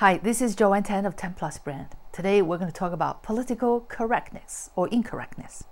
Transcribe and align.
Hi, 0.00 0.16
this 0.16 0.40
is 0.40 0.56
Joanne 0.56 0.84
Tan 0.84 1.04
of 1.04 1.14
10 1.14 1.34
Plus 1.34 1.58
Brand. 1.58 1.88
Today 2.10 2.40
we're 2.40 2.56
going 2.56 2.72
to 2.72 2.74
talk 2.74 2.94
about 2.94 3.22
political 3.22 3.80
correctness 3.80 4.70
or 4.74 4.88
incorrectness. 4.88 5.64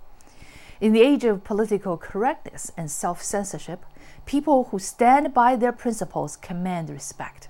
In 0.79 0.93
the 0.93 1.01
age 1.01 1.23
of 1.23 1.43
political 1.43 1.97
correctness 1.97 2.71
and 2.77 2.91
self 2.91 3.23
censorship, 3.23 3.83
people 4.27 4.65
who 4.65 4.77
stand 4.77 5.33
by 5.33 5.55
their 5.55 5.71
principles 5.71 6.37
command 6.37 6.91
respect. 6.91 7.49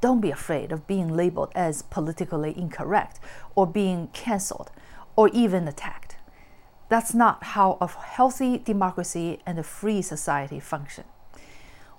Don't 0.00 0.20
be 0.20 0.30
afraid 0.30 0.70
of 0.70 0.86
being 0.86 1.08
labeled 1.08 1.50
as 1.56 1.82
politically 1.82 2.56
incorrect 2.56 3.18
or 3.56 3.66
being 3.66 4.10
cancelled 4.12 4.70
or 5.16 5.28
even 5.30 5.66
attacked. 5.66 6.14
That's 6.88 7.14
not 7.14 7.42
how 7.42 7.78
a 7.80 7.88
healthy 7.88 8.58
democracy 8.58 9.40
and 9.44 9.58
a 9.58 9.64
free 9.64 10.02
society 10.02 10.60
function. 10.60 11.02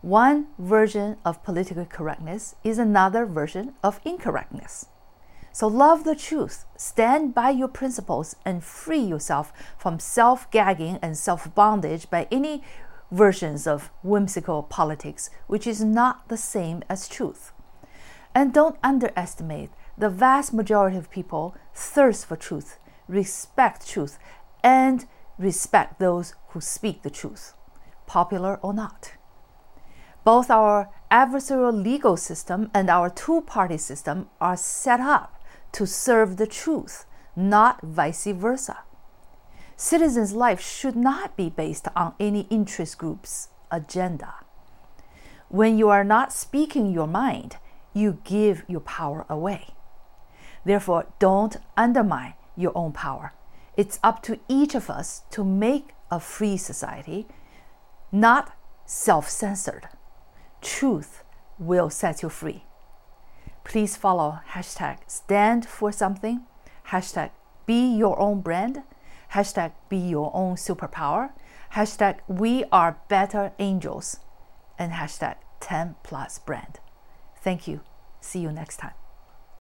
One 0.01 0.47
version 0.57 1.17
of 1.23 1.43
political 1.43 1.85
correctness 1.85 2.55
is 2.63 2.79
another 2.79 3.27
version 3.27 3.75
of 3.83 3.99
incorrectness. 4.03 4.87
So 5.53 5.67
love 5.67 6.05
the 6.05 6.15
truth, 6.15 6.65
stand 6.75 7.35
by 7.35 7.51
your 7.51 7.67
principles, 7.67 8.35
and 8.43 8.63
free 8.63 8.99
yourself 9.01 9.53
from 9.77 9.99
self 9.99 10.49
gagging 10.49 10.97
and 11.03 11.15
self 11.15 11.53
bondage 11.53 12.09
by 12.09 12.27
any 12.31 12.63
versions 13.11 13.67
of 13.67 13.91
whimsical 14.01 14.63
politics, 14.63 15.29
which 15.45 15.67
is 15.67 15.83
not 15.83 16.29
the 16.29 16.37
same 16.37 16.81
as 16.89 17.07
truth. 17.07 17.51
And 18.33 18.51
don't 18.53 18.79
underestimate 18.83 19.69
the 19.95 20.09
vast 20.09 20.51
majority 20.51 20.97
of 20.97 21.11
people 21.11 21.55
thirst 21.75 22.25
for 22.25 22.35
truth, 22.35 22.79
respect 23.07 23.87
truth, 23.87 24.17
and 24.63 25.05
respect 25.37 25.99
those 25.99 26.33
who 26.49 26.61
speak 26.61 27.03
the 27.03 27.11
truth, 27.11 27.53
popular 28.07 28.57
or 28.63 28.73
not. 28.73 29.11
Both 30.23 30.51
our 30.51 30.89
adversarial 31.09 31.83
legal 31.83 32.15
system 32.15 32.69
and 32.73 32.89
our 32.89 33.09
two 33.09 33.41
party 33.41 33.77
system 33.77 34.29
are 34.39 34.55
set 34.55 34.99
up 34.99 35.41
to 35.71 35.87
serve 35.87 36.37
the 36.37 36.45
truth, 36.45 37.05
not 37.35 37.81
vice 37.81 38.27
versa. 38.27 38.79
Citizens' 39.75 40.33
life 40.33 40.61
should 40.61 40.95
not 40.95 41.35
be 41.35 41.49
based 41.49 41.87
on 41.95 42.13
any 42.19 42.41
interest 42.51 42.99
group's 42.99 43.49
agenda. 43.71 44.35
When 45.49 45.77
you 45.77 45.89
are 45.89 46.03
not 46.03 46.31
speaking 46.31 46.91
your 46.91 47.07
mind, 47.07 47.57
you 47.93 48.19
give 48.23 48.63
your 48.67 48.81
power 48.81 49.25
away. 49.27 49.73
Therefore, 50.63 51.07
don't 51.17 51.57
undermine 51.75 52.35
your 52.55 52.71
own 52.75 52.91
power. 52.91 53.33
It's 53.75 53.99
up 54.03 54.21
to 54.23 54.39
each 54.47 54.75
of 54.75 54.89
us 54.89 55.23
to 55.31 55.43
make 55.43 55.95
a 56.11 56.19
free 56.19 56.57
society, 56.57 57.25
not 58.11 58.55
self 58.85 59.27
censored 59.27 59.87
truth 60.61 61.23
will 61.59 61.89
set 61.89 62.21
you 62.21 62.29
free. 62.29 62.63
Please 63.63 63.95
follow 63.95 64.39
hashtag 64.51 64.97
stand 65.07 65.65
for 65.65 65.91
something, 65.91 66.41
hashtag 66.87 67.31
be 67.65 67.95
your 67.95 68.19
own 68.19 68.41
brand, 68.41 68.83
hashtag 69.33 69.71
be 69.89 69.97
your 69.97 70.31
own 70.33 70.55
superpower, 70.55 71.31
hashtag 71.73 72.19
we 72.27 72.63
are 72.71 72.97
better 73.07 73.51
angels, 73.59 74.19
and 74.77 74.93
hashtag 74.93 75.35
10 75.59 75.95
plus 76.03 76.39
brand. 76.39 76.79
Thank 77.41 77.67
you. 77.67 77.81
See 78.19 78.39
you 78.39 78.51
next 78.51 78.77
time. 78.77 79.00